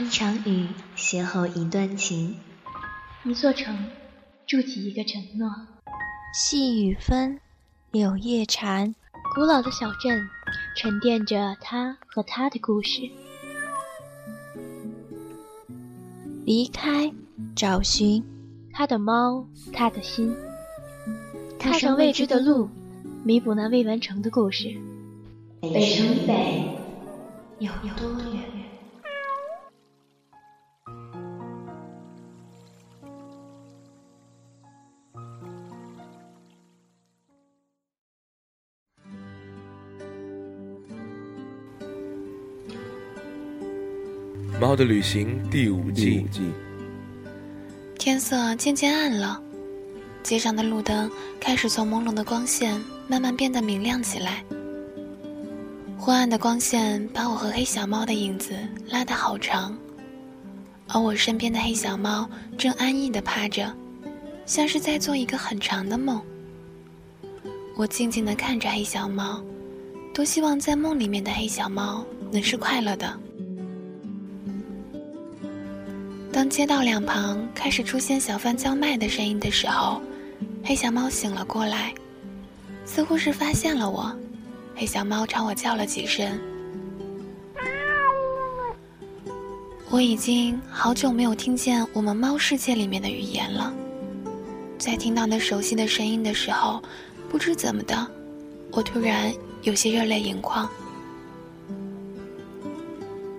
[0.00, 2.36] 一场雨邂逅一段情，
[3.24, 3.76] 一座城
[4.46, 5.50] 筑起一个承诺。
[6.32, 7.40] 细雨纷，
[7.90, 8.94] 柳叶缠。
[9.34, 10.28] 古老的小镇
[10.76, 13.10] 沉淀着他和他的故事。
[16.44, 17.12] 离开，
[17.56, 18.24] 找寻
[18.72, 20.32] 他的猫，他的心。
[21.58, 22.70] 踏上未知的路，
[23.24, 24.72] 弥补那未完成的故事。
[25.60, 26.78] 北城以北
[27.58, 28.42] 有多远？
[44.60, 46.26] 《猫的旅行》第五季。
[47.96, 49.40] 天色渐渐暗了，
[50.24, 54.42] 街上的路灯开始从朦胧的光线慢慢变得明亮起来。
[55.96, 58.52] 昏暗的光线把我和黑小猫的影子
[58.88, 59.78] 拉得好长，
[60.88, 63.72] 而我身边的黑小猫正安逸地趴着，
[64.44, 66.20] 像是在做一个很长的梦。
[67.76, 69.40] 我静静地看着黑小猫，
[70.12, 73.20] 多希望在梦里面的黑小猫能是快乐的。
[76.38, 80.00] 当街道两旁开始出现小贩叫卖的声音的时候，
[80.62, 81.92] 黑小猫醒了过来，
[82.84, 84.16] 似乎是发现了我。
[84.76, 86.38] 黑小猫朝我叫了几声。
[89.90, 93.74] 我已经好久没有听见我们猫世界里面的语言了，
[94.78, 96.80] 在听到那熟悉的声音的时候，
[97.28, 98.06] 不知怎么的，
[98.70, 100.70] 我突然有些热泪盈眶。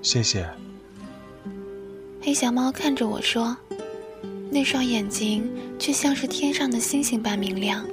[0.00, 0.48] 谢谢。
[2.26, 3.56] 黑小猫看着我说
[4.50, 7.86] ：“那双眼睛却像是天上的星星般明亮。”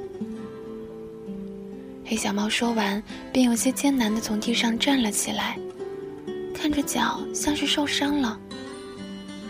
[2.03, 5.55] 黑小猫说完，便有些艰难地从地上站了起来，
[6.51, 8.39] 看着脚像是受伤了，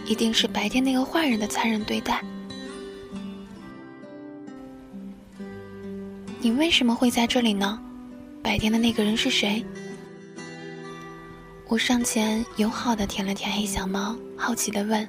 [0.06, 2.22] 一定是白天那个坏人的残忍对待。
[6.42, 7.82] 你为什么会在这里呢？
[8.42, 9.66] 白天的那个人是谁？
[11.70, 15.08] 我上前友好的舔了舔黑小猫，好奇的问：“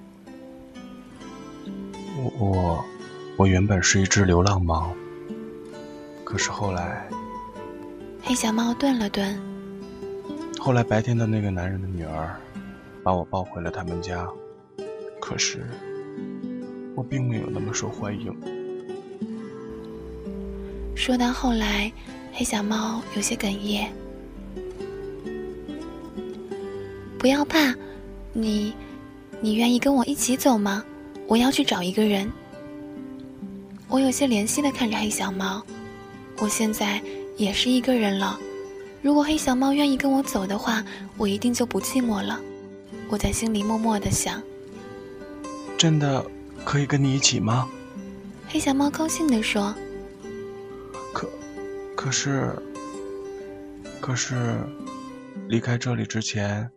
[2.17, 2.85] 我我
[3.37, 4.91] 我原本是一只流浪猫，
[6.25, 7.07] 可是后来……”
[8.23, 9.39] 黑小猫顿了顿。
[10.59, 12.35] 后来白天的那个男人的女儿
[13.03, 14.27] 把我抱回了他们家，
[15.21, 15.67] 可是
[16.95, 18.35] 我并没有那么受欢迎。
[20.95, 21.93] 说到后来，
[22.33, 23.93] 黑小猫有些哽咽。
[27.25, 27.75] 不要怕，
[28.35, 28.75] 你，
[29.41, 30.85] 你愿意跟我一起走吗？
[31.27, 32.31] 我要去找一个人。
[33.89, 35.65] 我有些怜惜的看着黑小猫，
[36.37, 37.01] 我现在
[37.39, 38.39] 也是一个人了。
[39.01, 40.85] 如果黑小猫愿意跟我走的话，
[41.17, 42.39] 我一定就不寂寞了。
[43.09, 44.43] 我在心里默默的想。
[45.79, 46.23] 真的
[46.63, 47.67] 可以跟你一起吗？
[48.49, 49.75] 黑小猫高兴地说。
[51.15, 51.27] 可，
[51.97, 52.55] 可是，
[53.99, 54.59] 可是，
[55.49, 56.71] 离开这里之前。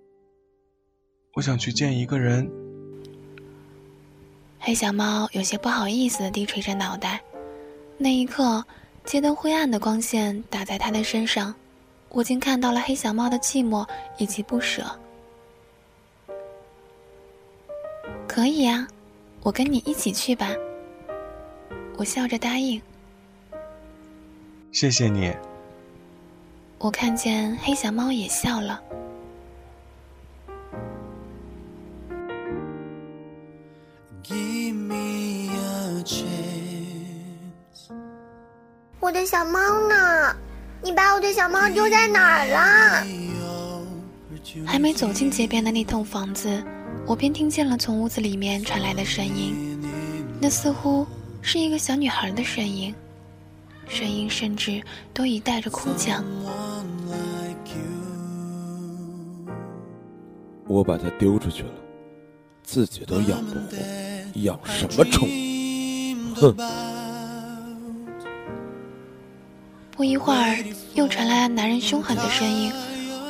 [1.37, 2.49] 我想去见一个人。
[4.57, 7.21] 黑小猫有些不好意思的低垂着脑袋。
[7.95, 8.65] 那一刻，
[9.05, 11.53] 街灯灰暗的光线打在他的身上，
[12.09, 13.87] 我竟看到了黑小猫的寂寞
[14.17, 14.83] 以及不舍。
[18.27, 18.87] 可以啊，
[19.41, 20.49] 我跟你一起去吧。
[21.97, 22.81] 我笑着答应。
[24.71, 25.31] 谢谢你。
[26.79, 28.81] 我看见黑小猫也笑了。
[38.99, 40.35] 我的小猫呢？
[40.81, 43.05] 你把我的小猫丢在哪儿了？
[44.65, 46.63] 还没走进街边的那栋房子，
[47.05, 49.79] 我便听见了从屋子里面传来的声音。
[50.39, 51.05] 那似乎
[51.41, 52.93] 是一个小女孩的声音，
[53.87, 54.81] 声音甚至
[55.13, 56.23] 都已带着哭腔。
[60.65, 61.71] 我把它丢出去了，
[62.63, 65.27] 自己都养不活，养什么宠？
[66.35, 66.55] 哼！
[69.97, 70.63] 不一会儿，
[70.93, 72.71] 又传来男人凶狠的声音。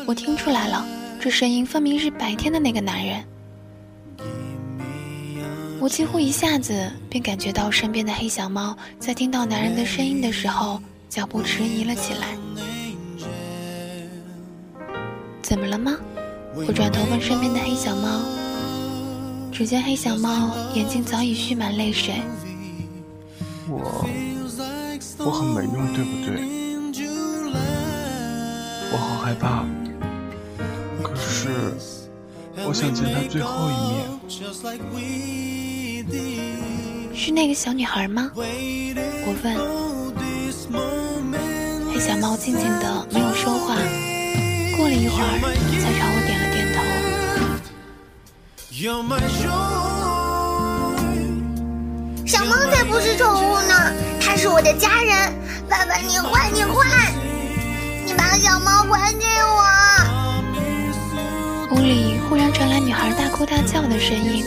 [0.06, 0.86] 我听出来了，
[1.18, 3.24] 这声音分明是白天的那个男人。
[5.80, 12.36] 我几乎一下子便感觉到身边的黑小猫在听到男人的声音的时候，脚步迟疑了起来。
[15.42, 15.96] 怎么了吗？
[16.54, 18.22] 我转头问身边的黑小猫。
[19.54, 22.16] 只见黑小猫眼睛早已蓄满泪水。
[23.70, 24.06] 我，
[25.20, 26.57] 我很没用，对不对？
[28.92, 29.66] 我好害怕，
[31.04, 31.50] 可是
[32.66, 34.08] 我想见他最后一面。
[37.14, 38.32] 是那个小女孩吗？
[38.36, 38.42] 我
[39.44, 39.56] 问。
[41.92, 43.76] 黑小猫静静的没有说话，
[44.78, 45.40] 过了一会儿
[45.82, 46.78] 才朝我点了点头。
[52.26, 53.74] 小猫才不是宠物呢，
[54.22, 55.34] 它是我的家人。
[55.68, 57.27] 爸爸，你坏，你坏，你
[58.28, 59.64] 把小猫还给我。
[61.72, 64.44] 屋里忽然传来女孩大哭大叫的声音。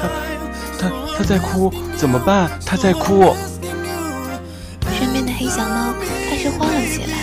[0.00, 0.08] 她，
[0.80, 2.50] 她，她在哭，怎么办？
[2.66, 3.36] 她在哭。
[4.98, 5.94] 身边的黑小猫
[6.28, 7.16] 开始慌了起来，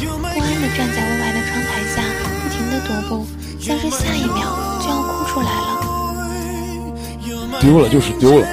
[0.00, 2.02] 不安地站在屋外的窗台下，
[2.42, 3.26] 不停地踱步，
[3.60, 5.68] 像是下一秒就要哭出来了。
[7.60, 8.46] 丢了就是丢了，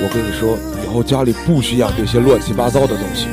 [0.00, 3.26] 我跟你说，以后家里不许养这些乱七八糟的东西。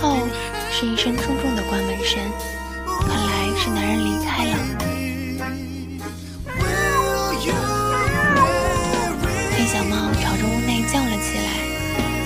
[0.00, 0.16] 后
[0.70, 2.18] 是一声重重的关门声，
[3.06, 4.56] 看来是男人离开了。
[9.52, 11.48] 黑小猫朝着屋内叫了起来，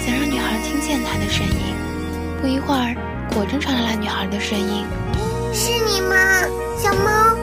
[0.06, 1.74] 想让女孩听见它的声音。
[2.40, 2.94] 不一会儿，
[3.34, 4.84] 果真传来了女孩的声音
[5.52, 6.14] ：“是你吗，
[6.78, 7.36] 小猫？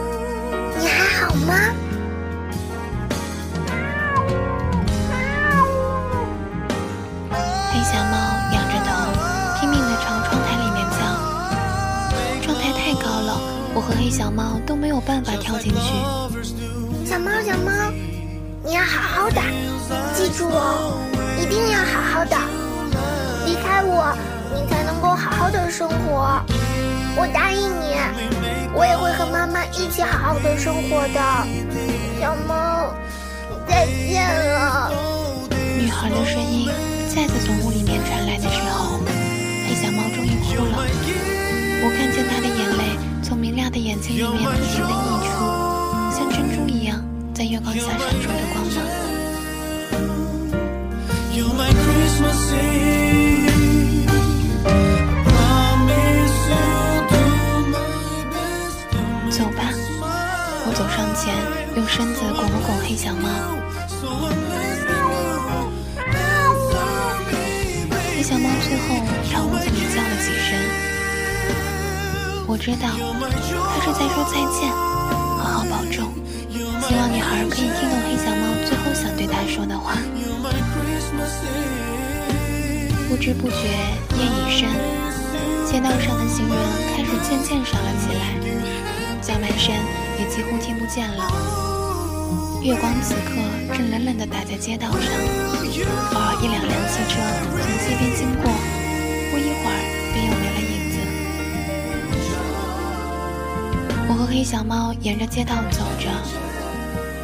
[0.80, 1.54] 你还好吗？”
[13.82, 15.78] 和黑小猫都没有办法跳进去。
[17.04, 17.72] 小猫，小猫，
[18.64, 19.42] 你要好好的，
[20.14, 20.96] 记住哦，
[21.40, 22.36] 一定要好好的。
[23.44, 24.16] 离开我，
[24.54, 26.40] 你才能够好好的生活。
[27.16, 27.98] 我答应你，
[28.72, 31.20] 我也会和妈妈一起好好的生活的。
[32.20, 32.94] 小猫，
[33.66, 34.92] 再见了。
[35.76, 36.70] 女孩的声音
[37.12, 39.00] 再次从屋里面传来的时候，
[39.66, 40.86] 黑小猫终于哭了。
[41.84, 42.71] 我看见她的眼泪
[43.32, 44.92] 从明亮的眼睛里面不停的溢
[45.24, 45.40] 出，
[46.14, 47.02] 像珍珠一样
[47.32, 48.74] 在月光下闪烁着光芒。
[59.30, 59.72] 走吧，
[60.66, 61.34] 我走上前，
[61.74, 63.30] 用身子拱了拱黑小猫。
[72.52, 76.12] 我知道它是在说再见，好好保重。
[76.84, 79.96] 希望女孩可以听懂黑小猫最后想对他说的话。
[83.08, 83.56] 不知不觉
[84.20, 84.68] 夜已深，
[85.64, 86.54] 街道上的行人
[86.92, 88.36] 开始渐渐少了起来，
[89.22, 89.74] 叫卖声
[90.20, 91.24] 也几乎听不见了。
[92.60, 93.40] 月光此刻
[93.72, 97.16] 正冷冷地打在街道上，偶尔一两辆汽车
[97.48, 98.52] 从街边经过，
[99.32, 100.01] 不一会儿
[104.22, 106.08] 和黑小猫沿着街道走着，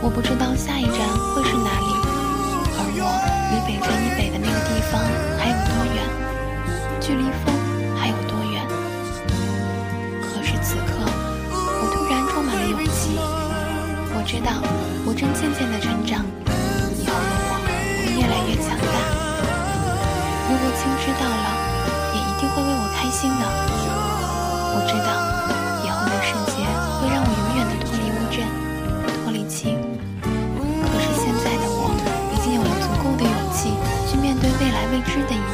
[0.02, 0.98] 我不知道下一站
[1.32, 1.86] 会是哪里，
[2.74, 3.06] 而我
[3.54, 4.98] 离北城以北的那个地方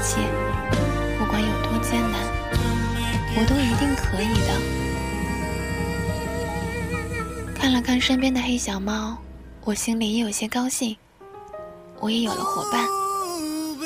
[0.04, 0.20] 切，
[1.18, 2.20] 不管有多艰难，
[3.36, 4.50] 我都一定可以的。
[7.54, 9.16] 看了看身边的黑小猫，
[9.64, 10.94] 我心里也有些高兴。
[12.00, 12.86] 我也有了伙伴，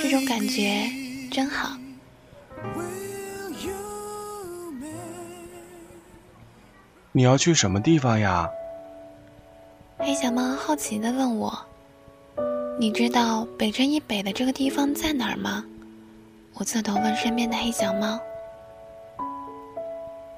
[0.03, 0.91] 这种感觉
[1.31, 1.71] 真好。
[7.13, 8.49] 你要去什么地方呀？
[9.99, 11.57] 黑小猫好奇地问我
[12.81, 15.65] ：“你知道北城以北的这个地方在哪儿吗？”
[16.55, 18.19] 我侧头问身边的黑小猫：“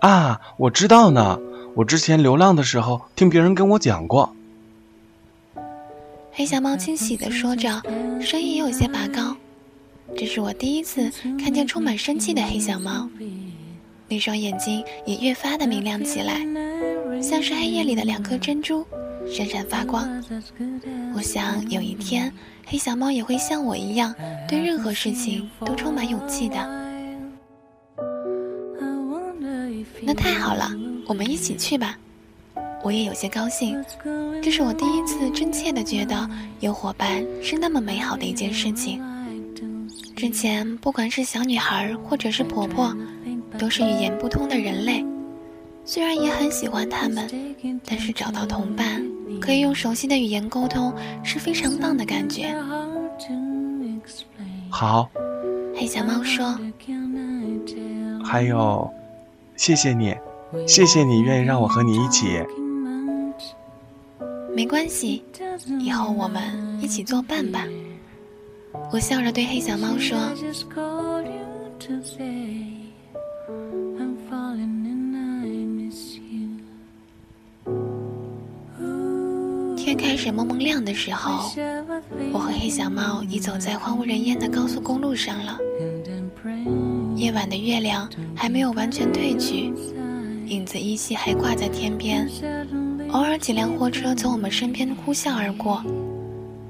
[0.01, 1.39] 啊，我知道呢。
[1.77, 4.35] 我之前流浪的时候听别人跟我讲过。”
[6.33, 7.81] 黑小猫惊喜地说着，
[8.21, 9.37] 声音也有些拔高。
[10.17, 13.09] 这是我第一次看见充满生气的黑小猫，
[14.09, 16.41] 那双眼睛也越发的明亮起来，
[17.23, 18.85] 像是黑夜里的两颗珍珠，
[19.31, 20.09] 闪闪发光。
[21.15, 22.33] 我想有一天，
[22.67, 24.15] 黑小猫也会像我一样，
[24.49, 26.57] 对任何事情都充满勇气的。
[30.03, 30.71] 那太好了，
[31.07, 31.97] 我们一起去吧。
[32.83, 33.83] 我也有些高兴，
[34.43, 36.29] 这是我第一次真切的觉得
[36.61, 39.03] 有伙伴是那么美好的一件事情。
[40.17, 42.95] 之前不管是小女孩或者是婆婆，
[43.59, 45.05] 都是语言不通的人类。
[45.85, 47.29] 虽然也很喜欢他们，
[47.85, 49.03] 但是找到同伴，
[49.41, 50.95] 可以用熟悉的语言沟通，
[51.25, 52.55] 是非常棒的感觉。
[54.71, 55.09] 好，
[55.75, 56.57] 黑小猫说。
[58.23, 58.93] 还有，
[59.57, 60.15] 谢谢你，
[60.67, 62.41] 谢谢你愿意让我和你一起。
[64.55, 65.25] 没关系，
[65.81, 66.43] 以后我们
[66.83, 67.67] 一起作伴吧。
[68.93, 70.19] 我笑着对黑小猫说。
[79.91, 81.53] 天开始蒙蒙亮的时候，
[82.33, 85.59] 我和黑小猫已走在荒无人烟的高速公路上了。
[87.17, 89.73] 夜晚的月亮还没有完全褪去，
[90.47, 92.29] 影子依稀还挂在天边。
[93.11, 95.83] 偶尔几辆货车从我们身边呼啸而过，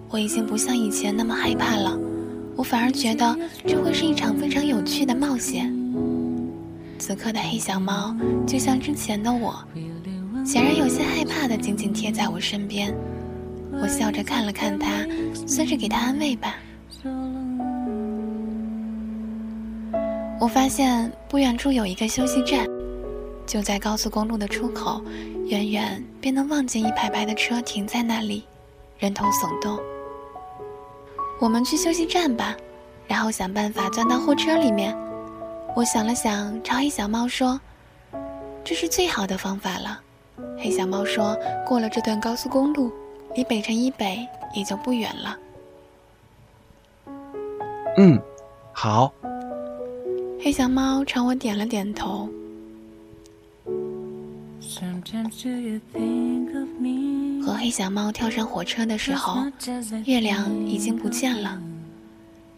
[0.09, 1.99] 我已经不像以前那么害怕了，
[2.57, 5.71] 我反而觉得这会是一场非常有趣的冒险。
[6.99, 9.63] 此刻的黑小猫就像之前的我，
[10.51, 12.93] 显然有些害怕的紧紧贴在我身边。
[13.81, 15.07] 我笑着看了看他，
[15.47, 16.57] 算是给他安慰吧。
[20.41, 22.67] 我发现不远处有一个休息站，
[23.47, 25.01] 就在高速公路的出口，
[25.47, 28.43] 远远便能望见一排排的车停在那里，
[28.99, 29.79] 人头耸动。
[31.39, 32.57] 我们去休息站吧，
[33.07, 34.99] 然后想办法钻到货车里面。
[35.77, 37.61] 我想了想，朝黑小猫说
[38.67, 40.01] ：“这是最好的方法了。”
[40.59, 42.93] 黑小猫说：“过了这段高速公路，
[43.35, 45.39] 离北辰以北也就不远了。”
[47.97, 48.21] 嗯，
[48.73, 49.13] 好。
[50.43, 52.29] 黑小猫朝我点了点头。
[57.43, 59.43] 和黑小猫跳上火车的时候，
[60.05, 61.61] 月亮已经不见了，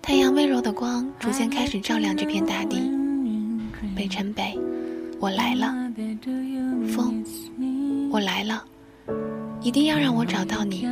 [0.00, 2.90] 太阳温柔的光逐渐开始照亮这片大地。
[3.96, 4.58] 北辰北，
[5.18, 5.74] 我来了。
[6.94, 7.24] 风，
[8.12, 8.62] 我来了。
[9.62, 10.86] 一定要让我找到你，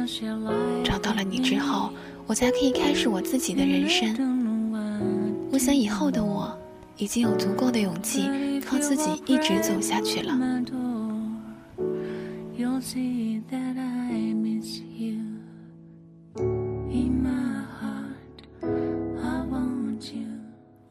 [0.82, 1.90] 找到了你之后，
[2.26, 4.72] 我才可以开始我自己的人生。
[5.52, 6.56] 我想以后的我。
[6.96, 8.28] 已经有足够的勇气，
[8.60, 10.38] 靠自己一直走下去了。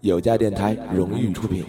[0.01, 1.63] 有家电台荣誉出品。